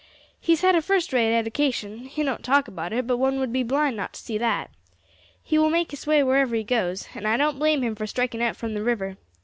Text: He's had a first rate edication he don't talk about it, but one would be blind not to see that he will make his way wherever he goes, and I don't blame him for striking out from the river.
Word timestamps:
He's 0.39 0.61
had 0.61 0.73
a 0.73 0.81
first 0.81 1.13
rate 1.13 1.31
edication 1.31 1.99
he 2.05 2.23
don't 2.23 2.43
talk 2.43 2.67
about 2.67 2.91
it, 2.91 3.05
but 3.05 3.17
one 3.17 3.39
would 3.39 3.53
be 3.53 3.61
blind 3.61 3.95
not 3.97 4.13
to 4.13 4.19
see 4.19 4.35
that 4.39 4.71
he 5.43 5.59
will 5.59 5.69
make 5.69 5.91
his 5.91 6.07
way 6.07 6.23
wherever 6.23 6.55
he 6.55 6.63
goes, 6.63 7.09
and 7.13 7.27
I 7.27 7.37
don't 7.37 7.59
blame 7.59 7.83
him 7.83 7.93
for 7.93 8.07
striking 8.07 8.41
out 8.41 8.57
from 8.57 8.73
the 8.73 8.81
river. 8.81 9.17